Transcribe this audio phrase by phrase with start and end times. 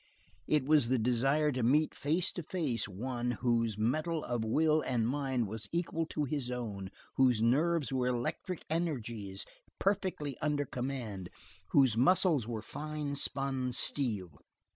[0.47, 5.07] It was the desire to meet face to face one whose metal of will and
[5.07, 9.45] mind was equal to his own, whose nerves were electric energies
[9.77, 11.29] perfectly under command,
[11.69, 14.31] whose muscles were fine spun steel.